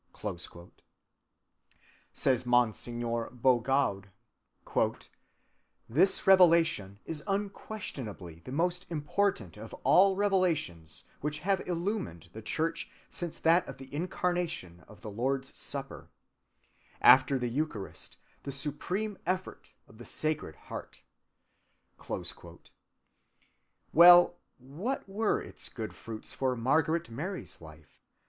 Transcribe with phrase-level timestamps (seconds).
[0.11, 0.71] "This revelation,"
[2.11, 3.39] says Mgr.
[3.39, 4.05] Bougaud,
[7.05, 13.37] "is unquestionably the most important of all the revelations which have illumined the Church since
[13.41, 16.09] that of the Incarnation and of the Lord's Supper....
[16.99, 22.71] After the Eucharist, the supreme effort of the Sacred Heart."(202)
[23.93, 28.01] Well, what were its good fruits for Margaret Mary's life?